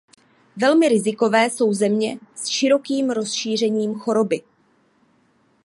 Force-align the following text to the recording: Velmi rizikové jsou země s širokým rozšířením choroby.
Velmi 0.57 0.89
rizikové 0.89 1.49
jsou 1.49 1.73
země 1.73 2.19
s 2.35 2.47
širokým 2.47 3.09
rozšířením 3.09 3.95
choroby. 3.99 4.41